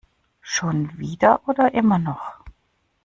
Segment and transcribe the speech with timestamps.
[0.41, 2.43] Schon wieder oder immer noch?